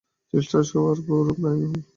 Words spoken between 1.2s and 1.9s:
Dining hall.